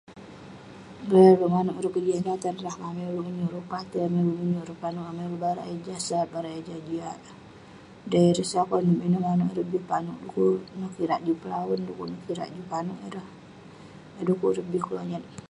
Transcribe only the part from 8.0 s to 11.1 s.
Dei ireh sat konep, ineh manouk ireh bi panouk. Dekuk neh